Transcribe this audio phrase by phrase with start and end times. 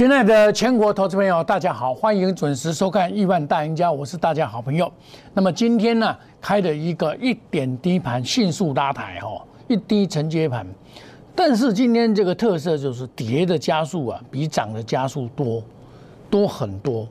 [0.00, 4.90] 亲爱的全国投资朋友，大家好，欢迎准时收看《亿万大赢家》，我是大家好朋友。
[5.34, 10.66] 那么今天呢，开了一个一点低盘，迅速拉抬哦，一低承接盘。
[11.36, 15.62] 但是今天这个特色就是跌的加速啊，比涨的加速多
[16.30, 17.06] 多很多。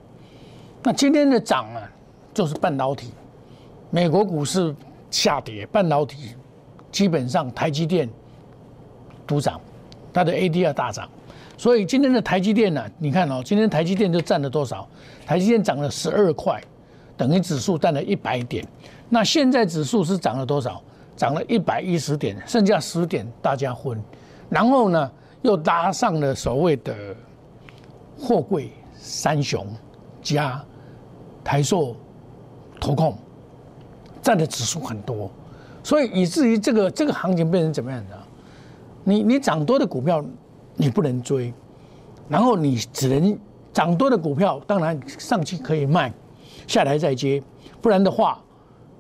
[0.81, 1.88] 那今天的涨啊，
[2.34, 3.14] 就是半导体，
[3.92, 4.76] 美国股市
[5.12, 6.30] 下跌，半导体
[6.92, 8.09] 基本上台积电
[9.28, 9.62] 独涨，
[10.12, 11.08] 它的 ADR 大涨。
[11.59, 14.88] 所以今天的台积电呢，你看哦，今天台积电就占了多少？
[15.26, 16.63] 台积电涨了十二块，
[17.17, 18.66] 等于指数占了一百点。
[19.09, 20.81] 那现在指数是涨了多少？
[21.17, 24.02] 涨了一百一十点，剩下十点大家分。
[24.48, 26.95] 然后呢，又搭上了所谓的
[28.17, 29.67] 货柜三雄
[30.22, 30.64] 加
[31.44, 31.94] 台塑、
[32.80, 33.17] 投控，
[34.22, 35.30] 占的指数很多。
[35.84, 38.17] 所以以至于这个这个行情变成怎么样的？
[39.03, 40.23] 你你涨多的股票。
[40.81, 41.53] 你不能追，
[42.30, 43.38] 然后你只能
[43.73, 46.09] 涨多的股票，当然上去可以卖，
[46.67, 47.44] 下来再接，
[47.81, 48.41] 不然的话，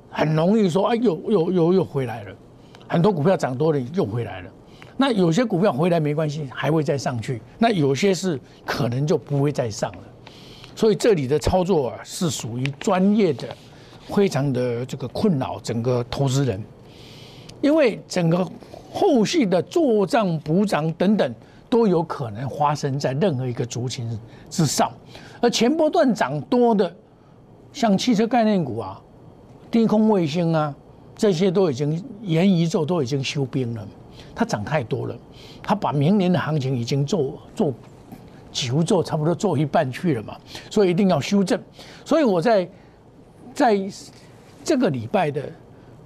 [0.09, 2.35] 很容易说，哎，又又又又回来了，
[2.85, 4.51] 很多股票涨多了又回来了，
[4.97, 9.99] 那有些股票回来没关系，还会再上去，那有些是可能就不会再上了，
[10.75, 13.47] 所以这里的操作啊是属于专业的，
[14.09, 16.61] 非常的这个困扰整个投资人，
[17.61, 18.45] 因为整个
[18.91, 21.33] 后续的做账补涨等等。
[21.69, 24.09] 都有可能发生在任何一个族群
[24.49, 24.91] 之上，
[25.39, 26.91] 而前波段涨多的，
[27.71, 28.99] 像汽车概念股啊、
[29.69, 30.73] 低空卫星啊，
[31.15, 33.87] 这些都已经元宇宙都已经休兵了，
[34.33, 35.15] 它涨太多了，
[35.61, 37.73] 它把明年的行情已经做做
[38.51, 40.35] 几乎做差不多做一半去了嘛，
[40.71, 41.61] 所以一定要修正。
[42.03, 42.67] 所以我在
[43.53, 43.79] 在
[44.63, 45.43] 这个礼拜的。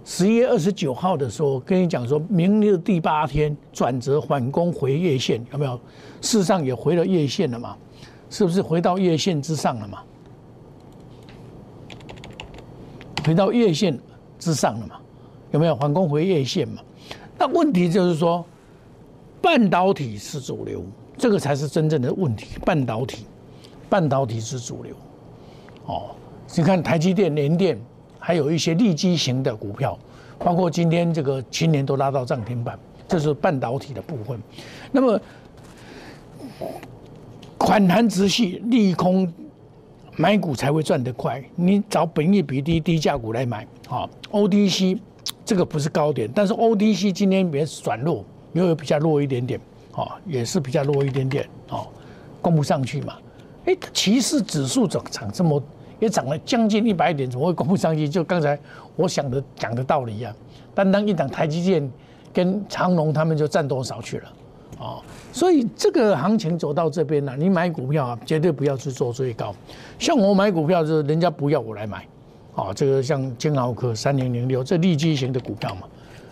[0.06, 5.80] 十一月二十九号的时候，跟你讲说，明日第八天转折反攻回月线，有没有？
[6.22, 7.78] 事实上也回了月线了嘛？
[8.30, 10.00] 是不是回到月线之上了嘛？
[13.25, 13.97] 回到月线
[14.38, 14.96] 之上了嘛？
[15.52, 16.81] 有没有反攻回月线嘛？
[17.38, 18.46] 那问题就是说，
[19.42, 20.84] 半导体是主流，
[21.18, 22.59] 这个才是真正的问题。
[22.66, 23.25] 半导体，
[23.90, 24.94] 半导体是主流。
[25.86, 26.13] 哦，
[26.58, 27.80] 你看台积电、联电。
[28.25, 30.00] 还有一些利基型的股票，
[30.39, 34.41] 包括今天这个青年都拉到涨停板，这是半导体的部分。
[34.94, 35.19] 那么
[37.59, 39.29] 反弹直系利空
[40.16, 41.44] 买股才会赚得快。
[41.57, 44.97] 你找本益比低低价股来买啊 ODC
[45.44, 48.23] 这个不是高点，但是 ODC 今天也转弱，
[48.53, 49.59] 又有比较弱一点点
[49.91, 51.83] 啊，也是比较弱一点点啊，
[52.41, 53.17] 攻不上去嘛。
[53.66, 55.62] 哎，其实指数涨涨这么。
[56.03, 58.09] 也涨了将近一百点，怎么会攻不上去？
[58.09, 58.59] 就刚才
[58.97, 60.36] 我想的讲的道理一样，
[60.75, 61.90] 单单一档台积电
[62.34, 64.34] 跟长隆他们就占多少去了
[64.80, 65.02] 哦？
[65.31, 69.56] 所以这个行情走到这边了，你买股票啊，绝对不要去做最高。
[69.97, 72.06] 像我买股票，就是人家不要我来买
[72.56, 72.74] 哦。
[72.75, 75.84] 这个像金豪科三零零六，这利基型的股票嘛，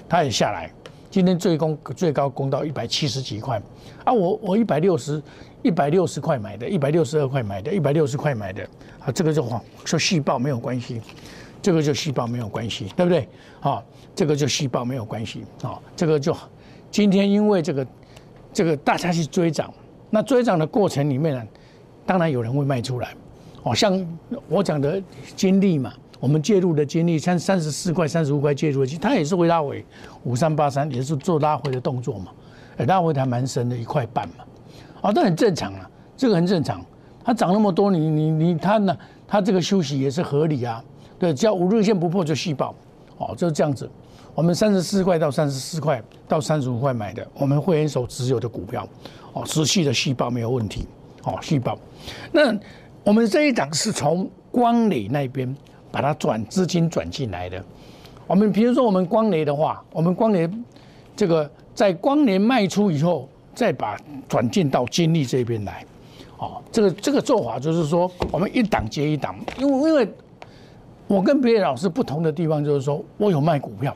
[0.09, 0.69] 它也下来，
[1.09, 3.61] 今天最高最高攻到一百七十几块
[4.03, 4.11] 啊。
[4.11, 5.23] 我我一百六十。
[5.63, 8.67] 一百六十块买的，一百六十二块买的，一百六十块买的，
[9.03, 9.43] 啊，这个就
[9.83, 11.01] 说细胞没有关系，
[11.61, 13.27] 这个就细胞没有关系，对不对？
[13.59, 13.83] 啊，
[14.15, 16.35] 这个就细胞没有关系，啊，这个就
[16.91, 17.87] 今天因为这个
[18.53, 19.73] 这个大家去追涨，
[20.09, 21.43] 那追涨的过程里面呢，
[22.05, 23.15] 当然有人会卖出来，
[23.63, 24.05] 哦，像
[24.47, 25.01] 我讲的
[25.35, 29.83] 经历嘛，我们介入的经历三三十四块、三十五块介入的，它也是会拉回
[30.23, 32.31] 五三八三，也是做拉回的动作嘛，
[32.85, 34.45] 拉回还蛮深的一块半嘛。
[35.01, 36.85] 啊，这很正常啊，这个很正常。
[37.23, 40.83] 它涨那么多，你你你，它呢，它这个休息也是合理啊。
[41.19, 42.73] 对，只要五日线不破就细爆，
[43.17, 43.89] 哦，就是这样子。
[44.33, 48.87] 我们三十四块到三十四块到三十五块买的，我们会员手持有的股票，
[49.33, 50.87] 哦，持续的细爆没有问题，
[51.23, 51.77] 哦，细爆。
[52.31, 52.57] 那
[53.03, 55.55] 我们这一档是从光磊那边
[55.91, 57.63] 把它转资金转进来的。
[58.27, 60.49] 我们比如说我们光磊的话，我们光磊
[61.15, 63.27] 这个在光联卖出以后。
[63.53, 63.97] 再把
[64.29, 65.85] 转进到金利这边来，
[66.41, 70.13] 哦，这个这个做法就是说，我们一档接一档，因为因为
[71.07, 73.95] 我跟别的老师不同的地方就是说，我有卖股票，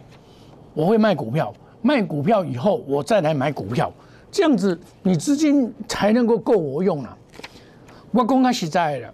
[0.76, 1.52] 我会卖股票，
[1.82, 3.92] 卖股票以后我再来买股票，
[4.32, 7.18] 这样子你资金才能够够我用啊。
[8.12, 9.14] 我公开实在的，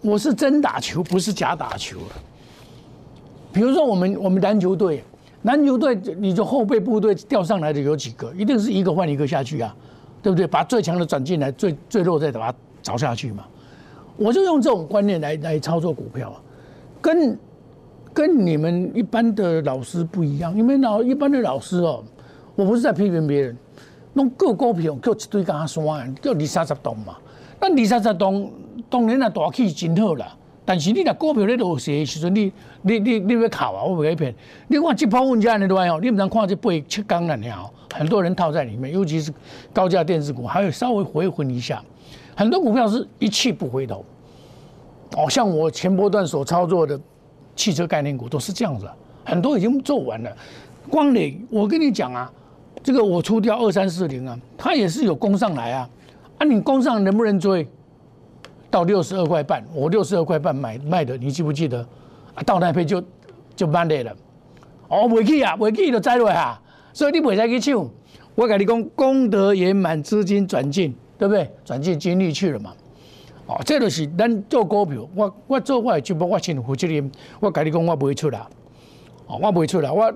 [0.00, 1.98] 我是真打球，不是假打球
[3.52, 5.04] 比如说我们我们篮球队。
[5.42, 8.30] 篮球队，你就后备部队调上来的有几个？
[8.34, 9.74] 一定是一个换一个下去啊，
[10.22, 10.46] 对不对？
[10.46, 13.44] 把最强的转进来，最最弱再把它找下去嘛。
[14.16, 16.32] 我就用这种观念来来操作股票，
[17.00, 17.38] 跟
[18.12, 20.54] 跟你们一般的老师不一样。
[20.54, 22.04] 你们老一般的老师哦，
[22.54, 23.56] 我不是在批评别人，
[24.12, 27.16] 弄各股票，叫一堆跟他说，就二三十栋嘛。
[27.60, 28.52] 那二三十栋
[28.90, 30.36] 当然啊大气真好啦。
[30.66, 33.82] 但是你若股票咧落势的时阵，你你你你要靠啊！
[33.82, 34.34] 我袂骗
[34.68, 34.78] 你。
[34.78, 39.32] 看这泡温家的对哦，你唔通看这八七缸了了，很多人套在里面，尤其是
[39.72, 41.82] 高价电子股，还有稍微回魂一下。
[42.40, 44.02] 很多股票是一去不回头。
[45.14, 46.98] 哦，像我前波段所操作的
[47.54, 48.88] 汽车概念股都是这样子，
[49.26, 50.34] 很多已经做完了。
[50.88, 52.32] 光磊，我跟你讲啊，
[52.82, 55.90] 这个我出掉二三四零啊，它也是有攻上来啊。
[56.38, 57.68] 啊，你攻上能不能追？
[58.70, 61.86] 到六十二块半，我六十二块半买卖的，你记不记得？
[62.34, 63.04] 啊，到那边就
[63.54, 64.16] 就慢点了。
[64.88, 66.58] 哦，未去啊，未去就栽落啊。
[66.94, 67.86] 所以你未使去抢。
[68.34, 71.50] 我跟你讲，功德圆满，资金转进，对不对？
[71.66, 72.72] 转进精力去了嘛。
[73.46, 77.12] 哦，这就是咱做股票，我我做我的节目，我先负责任。
[77.40, 78.48] 我跟你讲，我不会出啦。
[79.26, 79.92] 哦，我不会出啦。
[79.92, 80.10] 我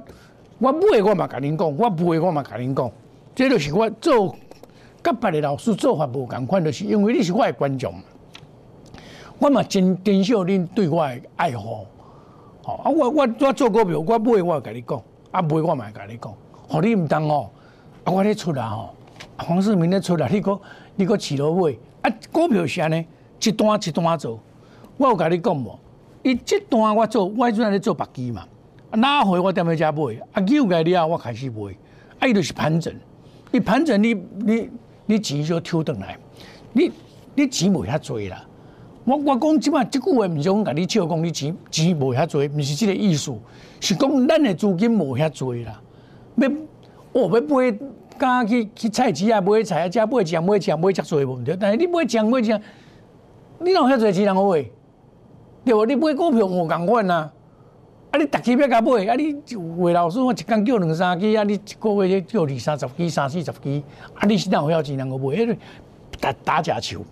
[0.59, 2.91] 我买我嘛跟您讲，我不会我嘛跟您讲。
[3.35, 4.35] 这就是我做
[5.03, 7.93] 跟别的老师做法无共款，就是因为你是我的观众。
[9.39, 11.87] 我嘛真珍惜恁对我的爱护，
[12.62, 12.89] 吼啊！
[12.89, 15.03] 我我我做股票，我买我甲你讲，
[15.33, 16.33] 啊买我嘛甲你讲，
[16.67, 17.51] 互你毋当哦，
[18.05, 18.95] 啊我咧出来吼，
[19.37, 20.59] 黄世明咧出来，你讲
[20.96, 23.05] 你讲起落买，啊股票是安尼，
[23.43, 24.41] 一段一段做，
[24.96, 25.79] 我有甲你讲无？
[26.23, 28.46] 伊这段我做，我阵咧做白机嘛，
[28.91, 31.75] 啊哪回我踮咧遮买，啊有个了我开始买，
[32.19, 32.94] 啊伊就是盘整，
[33.52, 34.70] 伊盘整你你
[35.06, 36.17] 你钱就抽转来，
[36.73, 36.91] 你
[37.35, 38.44] 你钱无遐多啦。
[39.05, 43.35] 我我讲即摆即句话，毋是讲甲你笑讲你钱钱无遐多，毋是即个意思，
[43.81, 45.81] 是讲咱的资金无遐多啦。
[46.37, 46.49] 要
[47.12, 47.79] 哦要买，
[48.19, 51.57] 敢去去菜市啊买菜啊，遮买酱买酱买遮多无毋对。
[51.57, 52.61] 但是你买酱买酱，
[53.59, 54.43] 你哪有遐多钱人买？
[55.65, 55.87] 对无？
[55.87, 57.33] 你买股票无共款啊？
[58.11, 63.83] 啊，你逐期要甲买，啊，你魏老师我一工叫两三支，啊，你一个月叫二三十支、三四十支，
[64.15, 65.15] 啊，你是哪有遐钱人买？
[65.17, 65.57] 迄个
[66.21, 67.05] 打打假球，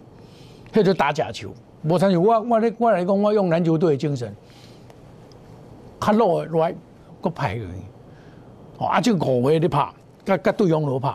[0.72, 1.50] 迄个打假球。
[1.82, 4.32] 无参像我，我咧我来讲，我用篮球队的精神，
[6.00, 6.72] 较落来
[7.20, 7.66] 个派去，
[8.78, 9.88] 哦，啊，就五个咧拍，
[10.24, 11.14] 甲甲对方落拍，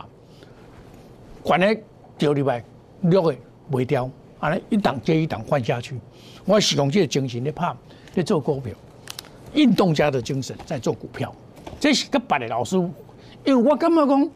[1.42, 1.82] 管咧
[2.16, 2.62] 钓入来，
[3.02, 3.34] 六个
[3.70, 4.10] 袂掉，
[4.40, 5.98] 安尼一档接一档换下去。
[6.44, 7.74] 我是用这个精神咧拍，
[8.14, 8.74] 咧做股票，
[9.54, 11.34] 运动家的精神在做股票，
[11.80, 12.76] 这是个别的老师，
[13.44, 14.30] 因为我感觉讲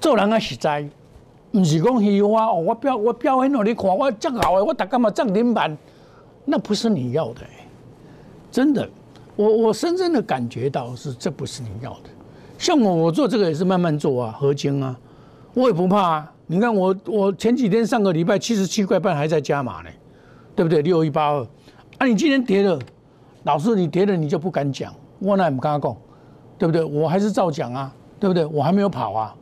[0.00, 0.88] 做人啊实在。
[1.52, 5.76] 不是讲虚华哦，我表我表现给你看，我这好的，我大干嘛涨停板？
[6.46, 7.42] 那不是你要的，
[8.50, 8.88] 真的，
[9.36, 12.08] 我我深深的感觉到是这不是你要的。
[12.62, 14.96] 像我我做这个也是慢慢做啊，合金啊，
[15.52, 16.32] 我也不怕啊。
[16.46, 19.90] 你看我我前几天上个礼拜七十七块半还在加码呢，
[20.54, 20.80] 对不对？
[20.80, 21.44] 六一八二，
[21.98, 22.78] 啊，你今天跌了，
[23.42, 25.96] 老师你跌了你就不敢讲，我那也不跟他讲，
[26.56, 26.84] 对不对？
[26.84, 28.46] 我还是照讲啊，对不对？
[28.46, 29.34] 我还没有跑啊，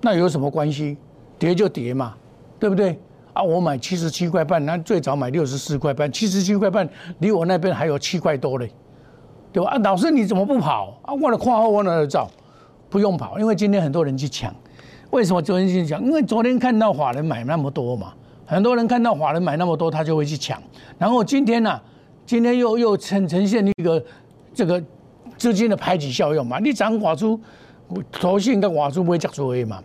[0.00, 0.96] 那有什么关系？
[1.38, 2.16] 跌就跌嘛，
[2.58, 2.98] 对不对？
[3.34, 6.88] 啊，我买七十七块半，那最早买六十四块半，七十七块半
[7.20, 8.68] 离我那边还有七块多嘞，
[9.52, 9.70] 对吧？
[9.70, 10.98] 啊，老师你怎么不跑？
[11.02, 12.28] 啊，我的跨后我哪照？
[12.88, 14.54] 不用跑，因为今天很多人去抢。
[15.10, 16.02] 为什么昨天去抢？
[16.04, 18.12] 因为昨天看到法人买那么多嘛，
[18.46, 20.60] 很多人看到法人买那么多，他就会去抢。
[20.98, 21.80] 然后今天呢，
[22.26, 24.04] 今天又又呈呈现一个
[24.52, 24.82] 这个
[25.38, 27.40] 资金的排挤效用嘛，你涨寡出
[28.10, 29.82] 头信跟寡出不会接做的嘛。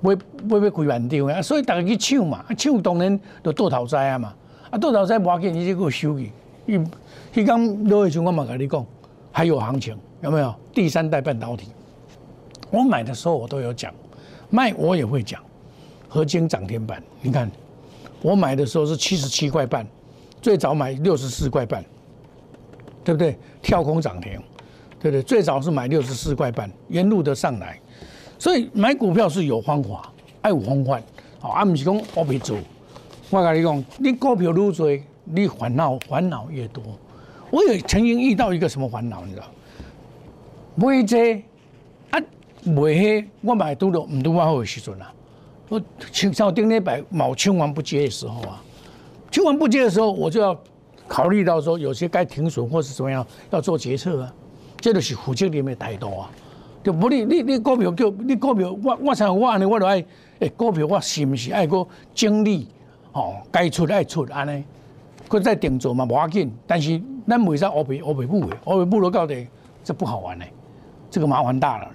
[0.00, 0.16] 买
[0.48, 4.34] 买要开万张啊，所以大家去抢嘛，抢当然就倒头栽啊嘛，
[4.70, 6.32] 啊倒头栽无要紧，你就给我收去。
[6.66, 6.76] 伊
[7.32, 8.84] 迄刚落去时，我嘛 跟你讲，
[9.30, 10.52] 还有行情，有没有？
[10.74, 11.68] 第三代半导体，
[12.70, 13.92] 我买的时候我都有讲，
[14.50, 15.40] 卖我也会讲。
[16.08, 17.50] 合金涨停板，你看
[18.20, 19.86] 我买的时候是七十七块半，
[20.42, 21.82] 最早买六十四块半，
[23.02, 23.34] 对不对？
[23.62, 24.32] 跳空涨停，
[25.00, 25.22] 对不对？
[25.22, 27.80] 最早是买六十四块半，沿路的上来。
[28.38, 31.00] 所以买股票是有方法，爱有方法，
[31.40, 32.58] 哦，啊，不是讲我别做。
[33.30, 36.82] 我跟你讲，你股票越多，你烦恼烦恼越多。
[37.50, 39.46] 我也曾经遇到一个什么烦恼，你知道？
[40.74, 41.42] 买这
[42.64, 45.12] 啊，买黑，我买多了，唔多我好的时阵啊。
[45.68, 45.80] 我
[46.12, 48.62] 像像顶礼拜冇千万不接的时候啊，
[49.30, 50.58] 千万不接的时候，我就要
[51.08, 54.34] 考虑到说，有些该停损或是怎么样，要做决策啊。
[54.78, 56.30] 这就是负责里面太多啊。
[56.82, 60.04] 就不你你你股票叫你股票，我我像我安尼，我就爱
[60.40, 62.68] 诶股票，我是毋是爱个精力
[63.12, 64.64] 吼，该出爱出安尼，
[65.28, 66.52] 佮再定做嘛无要紧。
[66.66, 69.46] 但是咱袂使乌白乌白补诶，乌白补了到底
[69.84, 70.52] 这不好玩嘞，
[71.08, 71.88] 这个麻烦大了，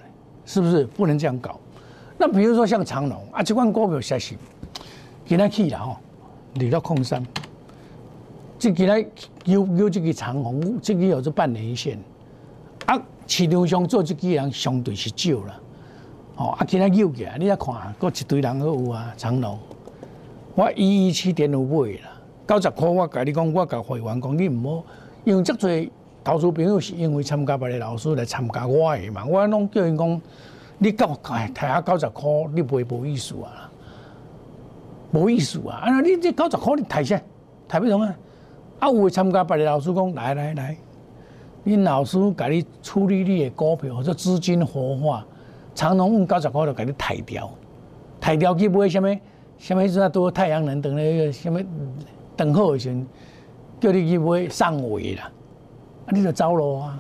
[0.48, 0.84] 是不是？
[0.86, 1.60] 不能这样搞。
[2.18, 4.36] 那比如说像长隆啊，这款股票实是
[5.24, 5.98] 今仔去了吼，
[6.56, 7.24] 离到空山，
[8.58, 9.06] 即今仔
[9.46, 12.00] 有有这个长虹，这个有做半年一线
[12.88, 13.00] 啊。
[13.28, 15.60] 市场上做这个人相对是少啦，
[16.38, 19.60] 哦，啊，今仔又起来，你来看，搁一堆人都有啊，长隆，
[20.56, 24.86] 我一一七点五买啦，九十块我甲你讲，我甲会员讲，你毋好，
[25.26, 25.90] 因为遮侪
[26.28, 30.22] 投资朋友是因为参加别个老师来参加我的嘛，我拢叫因讲，
[30.78, 33.72] 你到哎，睇下九十块，你买无意思啊，
[35.14, 37.22] 无意思啊，啊，你这九十块你睇啥？
[37.70, 38.14] 睇不懂啊？
[38.80, 40.78] 啊，有参加别个老师讲，来来来，
[41.66, 45.26] 恁老师甲你处理你的股票或者资金活化，
[45.74, 47.50] 长隆用九十块就甲你抬掉，
[48.20, 49.18] 抬掉去买啥物？
[49.58, 51.62] 什么时阵多太阳能等那个什么
[52.36, 53.08] 等候的时阵，
[53.80, 55.32] 叫你去买上尾啦，
[56.08, 57.00] 啊，你就走咯啊！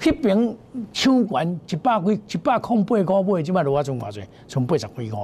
[0.00, 0.56] 迄边
[0.92, 5.20] 抢悬一百几、一百空八块买，即摆落啊剩偌济，剩八十几块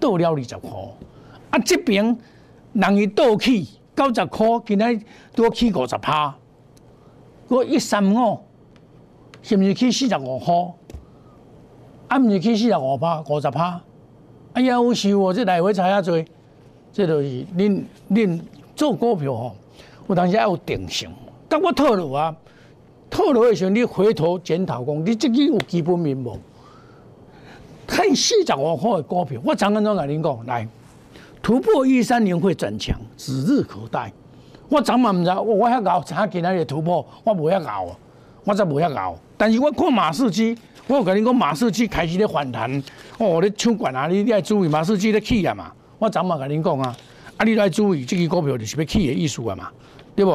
[0.00, 0.70] 倒了二十块。
[1.50, 2.16] 啊，这边
[2.72, 3.62] 人伊倒去
[3.94, 5.00] 九十块，今仔
[5.34, 6.34] 多起五十趴，
[7.48, 8.40] 我一三五，
[9.42, 10.54] 是毋是去四十五块？
[12.08, 13.80] 啊，毋是去四十五趴，五十趴。
[14.54, 16.24] 哎呀，有时我这来回差遐多，
[16.90, 18.40] 这就是恁恁
[18.74, 19.56] 做股票吼，
[20.08, 21.10] 有当时要有定性。
[21.48, 22.34] 甲我套路啊，
[23.10, 26.38] 套牢的时候，你回头检讨讲，你自己有基本面无？
[27.86, 30.68] 看四十五块的股票，我常常甲恁讲，来
[31.42, 34.12] 突破一三年会转强，指日可待。
[34.68, 37.86] 我昨晚毋知，我我遐搞，查今仔日突破，我无遐搞，
[38.44, 39.16] 我则无遐搞。
[39.36, 40.56] 但是我看马士基。
[40.88, 42.70] 我有跟你讲，马士基开始咧反弹，
[43.18, 44.06] 哦，咧抢管啊！
[44.06, 45.72] 你你爱注意马士基咧起啊嘛！
[45.98, 46.96] 我昨晚跟你讲啊，
[47.36, 49.68] 啊，你来注意，这个股票就是要起的意思啊嘛，
[50.14, 50.30] 对不？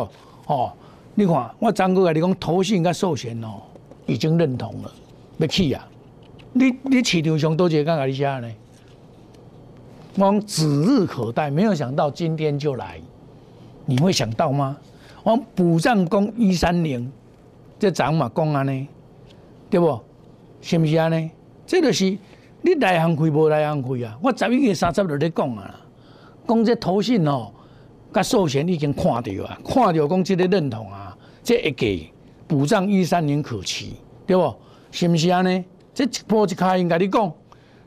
[0.48, 0.70] 哦，
[1.14, 3.62] 你看，我昨哥跟你讲，投信跟寿险哦，
[4.06, 4.92] 已经认同了，
[5.38, 5.88] 要起啊！
[6.54, 8.50] 你你市场上多一个敢甲你写呢？
[10.16, 13.00] 我讲指日可待，没有想到今天就来，
[13.86, 14.78] 你会想到吗？
[15.24, 17.12] 我补涨工一三零，
[17.78, 18.88] 这涨嘛讲安尼，
[19.70, 20.00] 对不？
[20.62, 21.30] 是毋是安尼？
[21.66, 22.06] 这就是
[22.62, 24.18] 你内行开无内行开啊！
[24.22, 25.80] 我十一月三十日咧讲啊，
[26.48, 27.52] 讲这投信哦，
[28.14, 32.12] 甲寿险已经看到啊，看到讲这个认同啊，这一给
[32.48, 33.94] 补涨一三年可期，
[34.26, 34.54] 对不？
[34.92, 35.64] 是毋是安尼？
[35.94, 37.32] 这一波一开，应该你讲，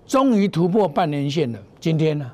[0.07, 1.59] 终于突破半年线了。
[1.79, 2.31] 今天呢，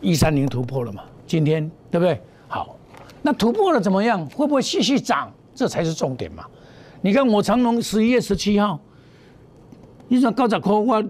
[0.00, 1.04] 一三年突破了嘛？
[1.26, 2.20] 今天对不对？
[2.48, 2.76] 好，
[3.22, 4.26] 那突破了怎么样？
[4.30, 5.32] 会不会继续涨？
[5.54, 6.44] 这才是重点嘛！
[7.02, 8.80] 你看我长隆十一月十七号。
[10.08, 11.04] 你说高十块，我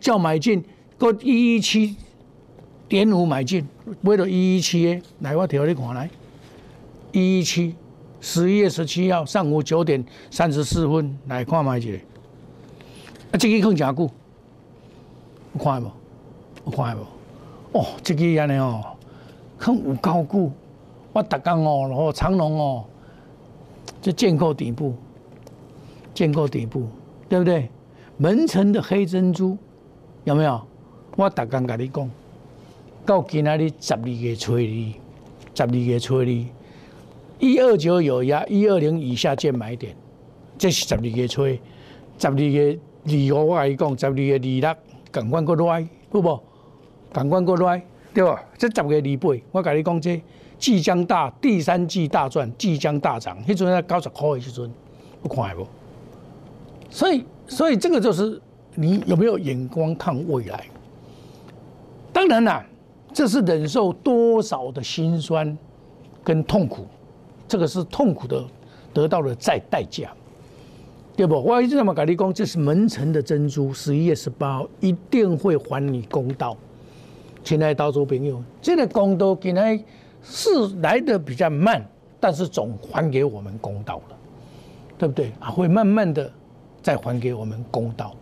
[0.00, 0.64] 叫买进，
[0.96, 1.94] 搁一一七
[2.88, 3.66] 点五买进，
[4.00, 6.08] 买到一一七的，来我调你看来，
[7.12, 7.74] 一一七，
[8.20, 11.98] 十一月十七号上午九点三十四分来看买一个，
[13.32, 14.10] 啊，这个更加久，
[15.54, 15.90] 有看无？
[16.64, 17.78] 有看无？
[17.78, 18.82] 哦，这个安尼哦，
[19.58, 20.50] 很有高久，
[21.12, 22.84] 我逐工哦，然后长隆哦，
[24.00, 24.94] 就建构底部，
[26.14, 26.88] 建构底部，
[27.28, 27.68] 对不对？
[28.16, 29.56] 门城的黑珍珠
[30.24, 30.60] 有没有？
[31.16, 32.10] 我逐刚跟你讲，
[33.08, 34.60] 到今仔日十二月初二，
[35.54, 36.26] 十二月初二，
[37.38, 39.96] 一二九有压，一二零以下见买点。
[40.58, 44.76] 这是十二月初，十二月二号我跟你讲，十二月二六
[45.10, 46.40] 赶快过来，好不？
[47.10, 48.44] 赶快过来，对吧？
[48.58, 50.22] 这十月二八，我跟你讲，这
[50.58, 53.42] 即将大第三季大赚，即将大涨。
[53.46, 54.70] 迄阵在九十块的时阵，
[55.22, 55.66] 有看无？
[56.90, 57.24] 所以。
[57.46, 58.38] 所以这个就是
[58.74, 60.66] 你有没有眼光看未来？
[62.12, 62.62] 当然啦，
[63.18, 65.58] 这是忍受多少的辛酸
[66.22, 66.86] 跟痛苦，
[67.48, 68.44] 这个是痛苦的
[68.94, 70.12] 得到了再代价，
[71.16, 71.34] 对不？
[71.34, 76.56] 我一直这么跟你讲，这是门城的珍珠，十一月十八号一定会还你公道，
[77.42, 79.84] 亲爱的岛主朋友，这个公道今天
[80.22, 80.48] 是
[80.80, 81.84] 来的比较慢，
[82.20, 84.16] 但是总还给我们公道了，
[84.96, 85.32] 对不对？
[85.40, 86.30] 啊，会慢慢的。
[86.80, 88.14] 再还给我们公道，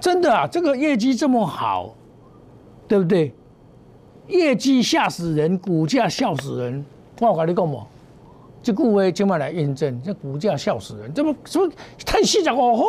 [0.00, 0.46] 真的啊！
[0.46, 1.92] 这个业绩这么好，
[2.86, 3.34] 对不对？
[4.28, 6.84] 业绩吓死人，股价笑死人。
[7.20, 7.86] 我跟你讲嘛，
[8.62, 11.70] 这句话今晚来验证，这股价笑死人，怎么什么
[12.04, 12.84] 太四十五块，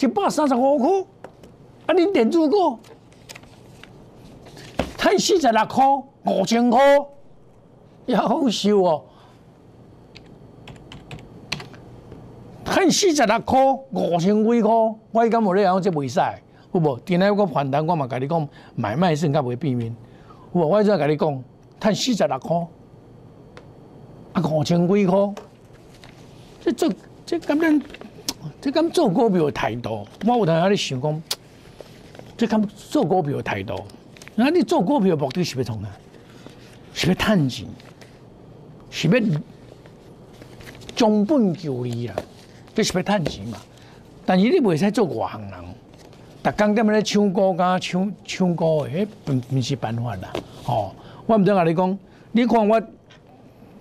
[0.00, 0.88] 一百三十五块，
[1.86, 2.78] 啊，你点住过？
[4.98, 5.84] 太四十六块，
[6.24, 6.80] 五千块，
[8.06, 9.02] 也好笑哦。
[12.64, 13.58] 看四十六块，
[13.92, 14.70] 五千几块，
[15.12, 16.20] 我伊敢无咧讲这袂使，
[16.72, 16.98] 有无？
[17.06, 19.94] 今日我反弹，我嘛甲你讲，买卖性较袂避免，
[20.60, 20.70] 有无？
[20.70, 21.44] 我再甲你讲，
[21.78, 22.56] 看四十六块，
[24.32, 25.34] 啊五千几块，
[26.60, 26.92] 这做
[27.24, 27.82] 这敢咱
[28.60, 30.06] 这敢做股票的态度？
[30.26, 31.22] 我有当下咧想讲，
[32.36, 33.74] 这敢做股票的态度？
[34.34, 35.88] 那你做股票目的是要从哪？
[36.92, 37.66] 是要趁钱，
[38.90, 39.20] 是要
[40.94, 42.16] 中本求利啊？
[42.74, 43.58] 这是要趁钱嘛？
[44.24, 45.52] 但是你袂使做外行人，
[46.46, 50.32] 逐工踮咧唱歌甲抢抢股的，迄毋毋是办法啦。
[50.62, 50.94] 吼，
[51.26, 51.98] 我毋知甲你讲，
[52.30, 52.80] 你看我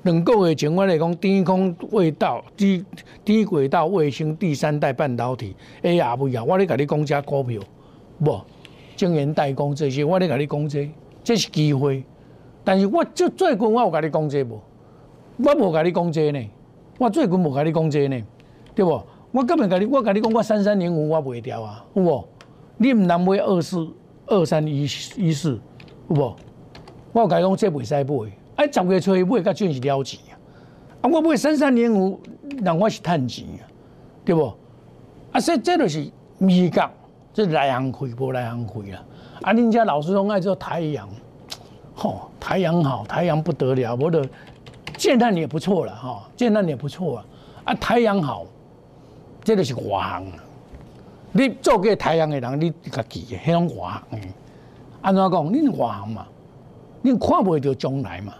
[0.01, 2.83] 两个月前我来讲，低空卫道、低
[3.23, 7.61] 低轨道卫星第三代半导体 ARV 啊，我咧甲你讲只股票，
[8.17, 8.41] 无
[8.95, 10.89] 晶圆代工这些，我咧甲你讲这，
[11.23, 12.03] 这是机会。
[12.63, 14.59] 但是我最最近我有甲你讲这无？
[15.37, 16.43] 我无甲你讲这呢，
[16.97, 18.19] 我最近无甲你讲这呢，
[18.73, 19.05] 对无？
[19.31, 22.27] 我根本甲你，我甲你讲，我三三零五我卖掉啊，有无？
[22.77, 23.87] 你毋通买二四
[24.27, 24.83] 二三一
[25.17, 25.59] 一四，
[26.09, 26.35] 有无？
[27.13, 30.35] 我有甲你讲，这袂使买，哎，十月初买甲准是了钱啊！
[31.01, 32.19] 啊，我买三三零五，
[32.61, 33.63] 人我是趁钱啊，
[34.25, 34.53] 对无？
[35.31, 36.89] 啊，这这就是美国，
[37.33, 39.03] 这来行亏无来行亏啊！
[39.41, 41.07] 啊，恁家老师拢爱做太阳，
[41.93, 44.27] 吼，太阳好，太阳不得了，我的
[44.97, 47.25] 建碳也不错了哈，建碳也不错啊，
[47.65, 48.45] 啊，太阳好。
[49.43, 50.25] 这就是外行，
[51.37, 54.19] 你做过太阳的人，你家己的，迄种外行。
[55.01, 55.31] 安怎讲？
[55.31, 56.25] 恁外行嘛，
[57.03, 58.33] 恁看袂到将来嘛。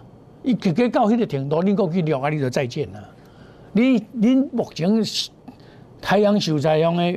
[0.44, 3.04] 伊直接到迄个程度，恁过去了啊，你就再见啦。
[3.74, 4.90] 你恁目前
[6.02, 7.12] 太阳受采用的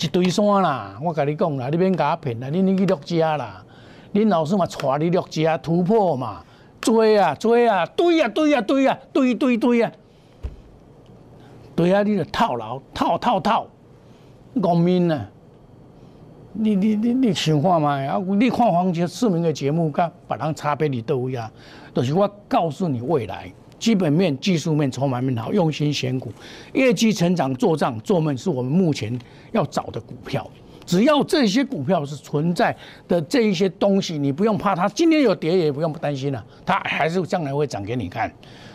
[0.00, 3.64] 一堆山啦，我甲你讲啦，你免甲我骗啦，恁去落家啦。
[4.12, 6.42] 恁老师嘛带你落家突破嘛，
[6.80, 9.92] 追啊追啊，堆啊堆啊堆啊堆堆堆啊。
[11.76, 13.68] 对啊，你就套牢套套套，
[14.54, 15.28] 农民啊！
[16.54, 17.98] 你你你你想看嘛？
[18.04, 21.50] 啊，你看黄杰市民的节目，甲别人差别伫倒位啊？
[21.94, 26.30] 就是我告诉你，未来基本面、技术面、筹码面好，用心选股，
[26.74, 29.18] 业绩成长做账做梦，是我们目前
[29.52, 30.46] 要找的股票。
[30.84, 32.76] 只要这些股票是存在
[33.08, 38.30] 的这一些东西，你不用怕它今天有跌，也不用担心了，它还是将来会涨给你看。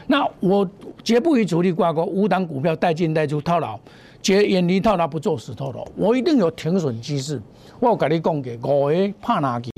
[0.07, 0.67] 那我
[1.07, 3.79] 绝不与主力挂钩，无档股票带进带出套牢，
[4.21, 5.87] 绝远离套牢不做死套牢。
[5.95, 7.41] 我一定有停损机制。
[7.79, 9.69] 我有跟你讲过，五个拍篮球，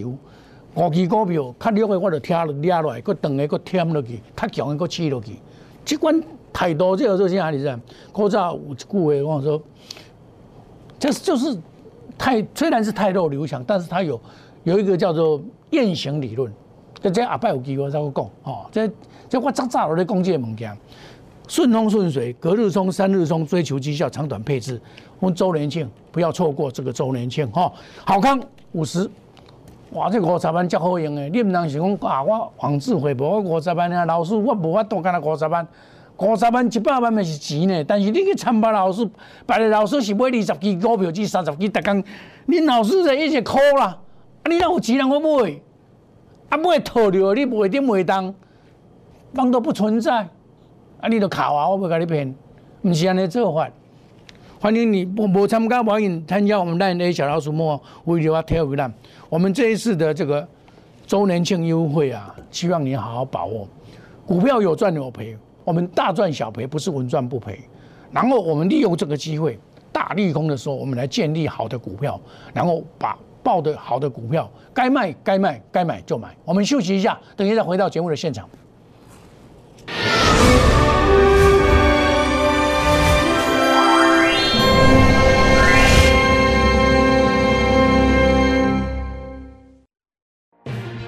[0.73, 5.33] 五支股票较弱的我就跳抓落来，搁长的搁添落去，较强的搁起落去。
[5.85, 6.19] 这款
[6.51, 7.51] 态度这个做啥？
[7.51, 7.79] 你知？
[8.11, 9.61] 古早有一句话我说，
[10.97, 11.55] 这就是
[12.17, 14.19] 太虽然是太弱流强，但是它有
[14.63, 15.39] 有一个叫做
[15.69, 16.51] 雁行理论。
[16.99, 18.89] 这这阿伯有机会再讲，哦，这。
[19.31, 20.75] 这我早早落咧讲这个物件，
[21.49, 24.79] 顺风顺水，隔日冲，三日冲，追求绩效，长短配置。
[25.19, 27.73] 我们周年庆不要错过这个周年庆哈！
[28.05, 28.39] 好康
[28.73, 29.09] 五十，
[29.93, 31.27] 哇，这五十万真好用的。
[31.29, 35.67] 你唔能是讲啊，我黄志辉无我五十万啊，老师我无法多干那五十万，
[36.17, 37.83] 五十万一百万咪是钱呢。
[37.83, 39.03] 但是你去参巴老师，
[39.47, 42.03] 别的老师是买二十支股票至三十支，逐工，
[42.45, 43.85] 你老师就一直哭啦。
[44.43, 45.59] 啊，你哪有钱人去买？
[46.49, 48.31] 啊，买套了，你卖点卖当。
[49.31, 50.27] 帮都不存在，
[51.01, 51.07] 啊！
[51.07, 52.35] 你都考啊，我不跟你骗，
[52.81, 53.69] 不是安尼做法。
[54.59, 58.91] 欢迎你不不参加，欢迎参加我们烂 A 小老鼠莫微流啊 Telegram。
[59.29, 60.45] 我们这一次的这个
[61.07, 63.65] 周年庆优惠啊，希望你好好把握。
[64.25, 67.61] 股票有赚有赔，我们大赚小赔，不是稳赚不赔。
[68.11, 69.57] 然后我们利用这个机会，
[69.93, 72.19] 大利空的时候，我们来建立好的股票，
[72.53, 76.35] 然后把报的好的股票该卖该卖该买就买。
[76.43, 78.49] 我们休息一下，等一下回到节目的现场。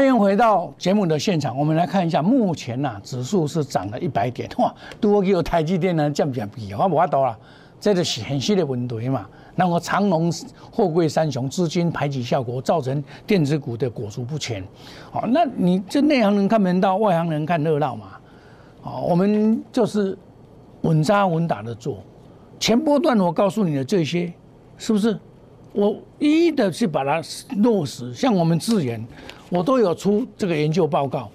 [0.00, 6.72] 欢迎回到节目的现场，我们来看一下，目前呐，指数是涨了一百点，哇，多给台积电呢降不降比？
[6.72, 7.38] 我无法多了，
[7.78, 9.26] 这个是很细的问题嘛。
[9.56, 10.32] 那么长隆、
[10.72, 14.64] 货柜三雄资金排挤效果，造成电子股的裹足不前。
[15.10, 18.06] 好，那你这内行人看门道，外行人看热闹嘛。
[18.80, 20.16] 好，我们就是
[20.80, 21.98] 稳扎稳打的做。
[22.58, 24.32] 前波段我告诉你的这些，
[24.78, 25.20] 是不是
[25.74, 27.20] 我一一的去把它
[27.58, 28.14] 落实。
[28.14, 29.06] 像我们自研，
[29.50, 31.28] 我都有出这个研究报告，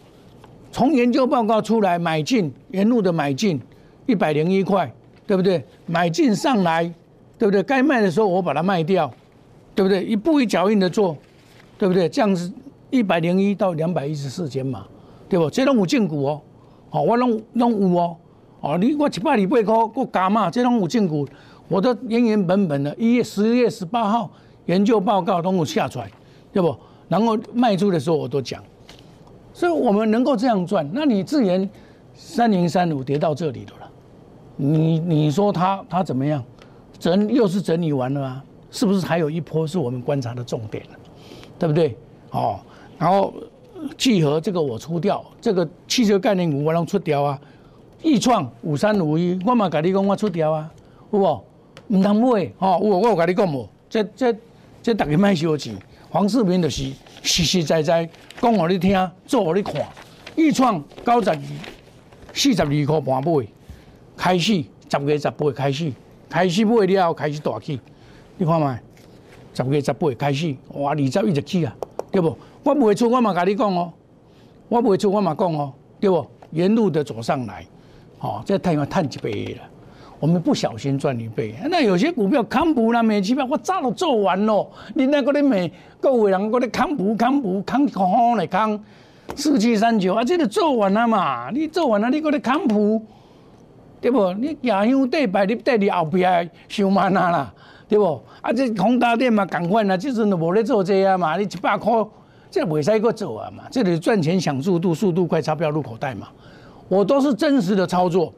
[0.71, 3.61] 从研究报告出来买进沿路的买进
[4.05, 4.91] 一百零一块，
[5.27, 5.63] 对不对？
[5.85, 6.83] 买进上来，
[7.37, 7.61] 对不对？
[7.61, 9.11] 该卖的时候我把它卖掉，
[9.75, 10.03] 对不对？
[10.03, 11.15] 一步一脚印的做，
[11.77, 12.07] 对不对？
[12.07, 12.51] 这样子
[12.89, 14.85] 一百零一到两百一十四间嘛，
[15.27, 15.49] 对不？
[15.49, 16.41] 这拢有证据哦，
[16.89, 18.17] 好，我拢拢有哦，
[18.61, 21.31] 哦，你我七百二百块我加嘛，这拢有证据。
[21.67, 24.29] 我都原原本本的，一月十月十八号
[24.67, 26.09] 研究报告都我下出来，
[26.53, 26.73] 对不？
[27.07, 28.63] 然后卖出的时候我都讲，
[29.53, 30.89] 所以我们能够这样赚。
[30.93, 31.69] 那你自然
[32.13, 33.89] 三零三五跌到这里了，
[34.55, 36.43] 你你说它它怎么样？
[36.97, 38.43] 整又是整理完了吗？
[38.71, 40.83] 是不是还有一波是我们观察的重点
[41.59, 41.95] 对不对？
[42.31, 42.59] 哦，
[42.97, 43.33] 然后
[43.97, 47.39] 聚合这个我出掉，这个汽车概念股我能出掉啊？
[48.01, 50.71] 易创五三五一，我嘛跟你讲我出掉啊，
[51.11, 51.43] 有无？
[51.87, 52.79] 唔通买，哦！
[52.81, 54.35] 我我有甲你讲无，这这
[54.81, 55.75] 这大家卖小钱。
[56.15, 59.85] 黄世明就是实实在在讲互你听，做互你看。
[60.37, 61.39] 豫创九十二、
[62.33, 63.45] 四十二块半买，
[64.15, 65.91] 开始十月十八开始，
[66.29, 67.81] 开始买了后开始大起。
[68.37, 68.81] 你看卖，
[69.53, 71.75] 十月十八开始，哇，二十一直起啊，
[72.09, 72.37] 对不？
[72.63, 73.91] 我卖出我嘛甲你讲哦，
[74.69, 76.25] 我卖出我嘛讲哦，对不？
[76.51, 77.65] 沿路的走上来，
[78.21, 79.69] 哦，这太阳探一倍了。
[80.19, 84.65] 我们不小心赚一倍，那有些股票康普啦、美期票，我早都做完了。
[84.93, 88.05] 你那个咧美，各位人嗰啲康普、康普、康康
[88.37, 88.79] 嚟康，
[89.35, 91.49] 四七三九啊，这个做完了嘛？
[91.51, 93.01] 你做完了，你嗰啲康普，
[93.99, 94.31] 对不？
[94.33, 97.53] 你亚香对白，你带你后边上万啊啦，
[97.89, 98.21] 对不？
[98.41, 101.93] 啊，这宏达电嘛，赶快啦，就是无咧做这啊嘛，你一百块，
[102.49, 106.29] 这未使个做啊嘛，这里赚钱想速度，速度快，钞票入口袋嘛，
[106.87, 108.33] 我都是真实的操作。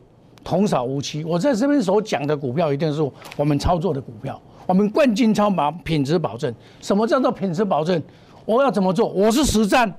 [0.48, 3.02] 童叟无欺，我在这边所讲的股票一定是
[3.36, 6.56] 我们操作的股票，我们冠军超马品质保证。
[6.80, 8.02] 什么叫做品质保证？
[8.46, 9.10] 我要怎么做？
[9.10, 9.94] 我是实战，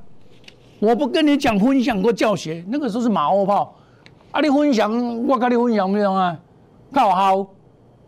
[0.81, 3.75] 我不跟你讲分享或教学，那个时候是马后炮。
[4.31, 4.91] 啊，你分享，
[5.27, 6.35] 我跟你分享没有啊？
[6.95, 7.47] 靠好，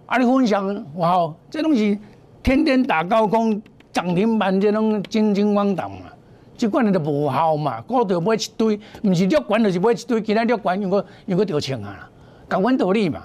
[0.06, 1.98] 啊，你分享我好，这东西
[2.42, 3.60] 天天打高空
[3.92, 6.06] 涨停板，这种金金光党嘛。
[6.56, 12.08] 即款的都无效嘛，股票买一堆，唔是六管就是买一堆，其他六管用个用个掉钱啊。
[12.50, 13.22] 港湾得利嘛，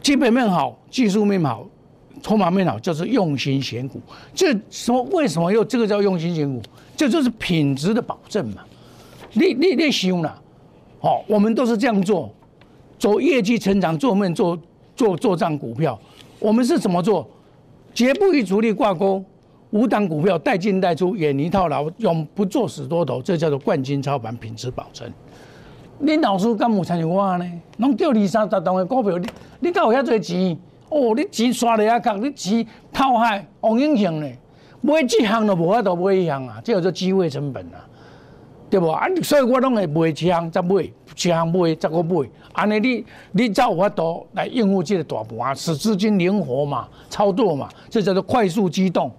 [0.00, 1.66] 基本面好，技术面好，
[2.22, 4.00] 筹码面好，就是用心选股。
[4.32, 5.02] 这什么？
[5.10, 6.62] 为什么又这个叫用心选股？
[6.96, 8.62] 这就是品质的保证嘛。
[9.32, 10.40] 你你你想啦，
[11.00, 12.32] 好，我们都是这样做，
[13.00, 14.56] 走业绩成长，做面做
[14.94, 15.98] 做做账股票。
[16.38, 17.28] 我们是怎么做？
[17.92, 19.24] 绝不与主力挂钩，
[19.70, 23.20] 五档股票带进带出，远离套牢，永不做死多头。
[23.20, 25.10] 这叫做冠军操盘，品质保证。
[26.02, 27.50] 恁老师敢有参与我呢？
[27.78, 29.26] 拢叫二三十档的股票，你
[29.60, 30.56] 你敢有遐多钱？
[30.88, 34.28] 哦，你钱刷了遐高，你钱套海王英雄呢？
[34.80, 37.80] 买一项都无法度买一项啊，这叫做机会成本啊，
[38.68, 38.88] 对不？
[38.88, 49.10] 啊，所以我拢会买一项再买，一项买再个买，安尼你你才有法度来应付这个大盘，使资金灵活嘛，操作嘛，这叫做快速机动。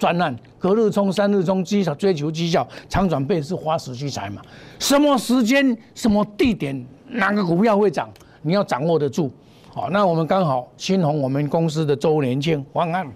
[0.00, 4.40] 专案隔日冲、三日冲，绩效追求绩效，长转倍是花时去财嘛？
[4.78, 8.08] 什么时间、什么地点、哪个股票会涨，
[8.40, 9.30] 你要掌握得住。
[9.68, 13.06] 好，那我们刚好新红我们公司的周年庆方案，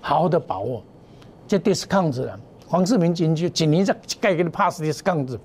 [0.00, 0.80] 好好的把握。
[1.48, 5.36] 这 discount 了，黄世明进去，今年再盖给你 pass discount，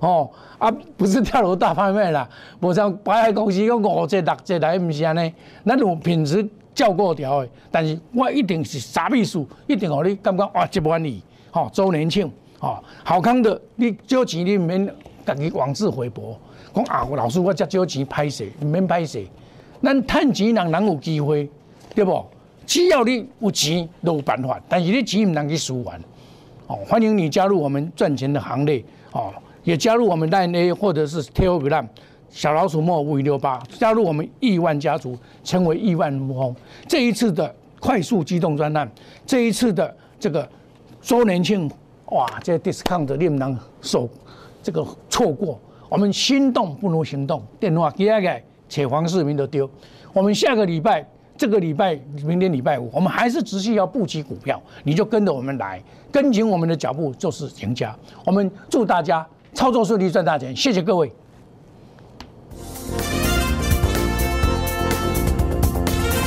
[0.00, 2.28] 哦啊，不是跳楼大拍卖啦，
[2.60, 5.32] 无像百海公司讲五折、六折来，唔是安尼，
[5.64, 6.46] 那种品质。
[6.74, 16.38] 照过条的，但是我一定是啥秘书，一定让你感觉哇，这满意，吼周年庆，吼好康的，你少钱你唔免家己妄自菲薄，
[16.74, 19.20] 讲啊老师我这少钱拍摄，唔免拍摄，
[19.82, 21.48] 咱趁钱人人有机会，
[21.94, 22.24] 对不？
[22.64, 26.00] 只要你有钱都有办法，但是你钱唔能去输完，
[26.68, 29.32] 哦，欢迎你加入我们赚钱的行列，哦，
[29.64, 31.86] 也加入我们 Line A 或者是 Telegram。
[32.32, 36.56] 小老鼠莫五六八加入我们亿万家族，成为亿万富翁。
[36.88, 38.90] 这一次的快速机动专案，
[39.26, 40.48] 这一次的这个
[41.02, 41.70] 周年庆，
[42.06, 44.08] 哇，这 discount 你不能受
[44.62, 45.60] 这个错过。
[45.90, 49.68] 我们心动不如行动，电话接下来且黄世明都丢。
[50.14, 57.94] 我们下个礼拜，这个礼拜，明天礼拜五，我们还是持续要布局股票，你就跟着我们来，跟紧我们的脚步就是赢家。
[58.24, 60.56] 我们祝大家操作顺利，赚大钱。
[60.56, 61.12] 谢谢各位。